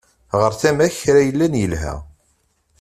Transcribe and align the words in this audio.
Ɣer 0.39 0.51
tama-k 0.61 0.95
kra 1.01 1.21
yellan 1.27 1.53
yelha. 1.61 1.95